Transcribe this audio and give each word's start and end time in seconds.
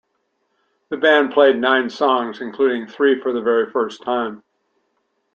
The 0.89 0.97
band 0.97 1.31
played 1.31 1.59
nine 1.59 1.87
songs, 1.87 2.41
including 2.41 2.87
three 2.87 3.21
for 3.21 3.31
the 3.31 3.41
very 3.41 3.69
first 3.69 4.01
time. 4.01 4.43